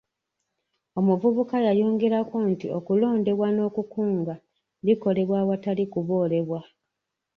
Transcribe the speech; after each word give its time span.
Omuvubuka 0.99 1.55
yayongerako 1.67 2.37
nti 2.51 2.67
okulondebwa 2.77 3.47
n'okukunga 3.51 4.33
bikolebwa 4.85 5.35
awatali 5.43 5.83
kuboolebwa. 5.93 6.59